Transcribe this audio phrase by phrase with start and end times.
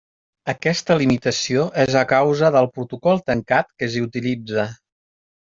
[0.51, 4.67] Aquesta limitació és a causa del protocol tancat que s'hi utilitza.